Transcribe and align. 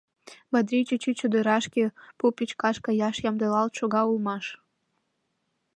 Бадрий 0.51 0.85
чӱчӱ 0.89 1.11
чодырашке 1.19 1.83
пу 2.17 2.25
пӱчкаш 2.37 2.77
каяш 2.85 3.15
ямдылалт 3.29 3.71
шога 3.79 4.01
улмаш. 4.09 4.45